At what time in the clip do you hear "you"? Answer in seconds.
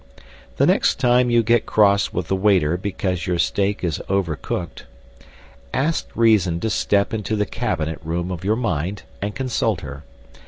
1.29-1.43